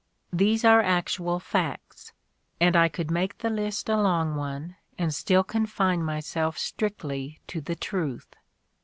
[0.33, 2.11] These are actual facts,
[2.59, 7.61] and I could make the list a long one and still confine myself strictly to
[7.61, 8.33] the truth.